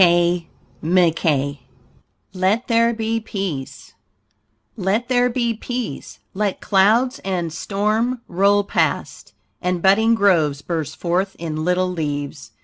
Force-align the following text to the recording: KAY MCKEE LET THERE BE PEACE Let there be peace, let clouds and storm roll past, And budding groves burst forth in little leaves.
KAY 0.01 0.47
MCKEE 0.81 1.59
LET 2.33 2.67
THERE 2.67 2.91
BE 2.91 3.19
PEACE 3.19 3.93
Let 4.75 5.09
there 5.09 5.29
be 5.29 5.53
peace, 5.53 6.17
let 6.33 6.59
clouds 6.59 7.19
and 7.19 7.53
storm 7.53 8.21
roll 8.27 8.63
past, 8.63 9.33
And 9.61 9.79
budding 9.79 10.15
groves 10.15 10.63
burst 10.63 10.95
forth 10.95 11.35
in 11.37 11.63
little 11.63 11.91
leaves. 11.91 12.49